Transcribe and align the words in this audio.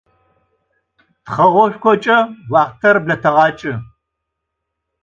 Тхъэгъошхок1э 1.23 2.17
уахътэр 2.51 2.95
блэтэгъэк1ы 3.03 3.71